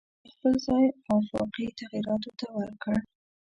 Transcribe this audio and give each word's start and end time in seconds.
دا 0.23 0.27
خپل 0.35 0.53
ځای 0.65 0.85
آفاقي 1.15 1.65
تغییراتو 1.79 2.31
ته 2.39 2.47
ورکړ. 2.57 2.95